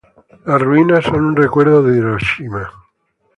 Las 0.47 0.59
ruinas 0.59 1.05
son 1.05 1.23
un 1.25 1.35
recuerdo 1.35 1.83
de 1.83 1.95
Hiroshima. 1.95 2.71